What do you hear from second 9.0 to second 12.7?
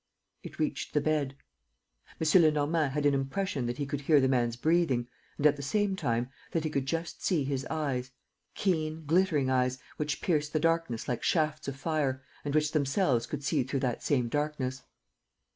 glittering eyes, which pierced the darkness like shafts of fire and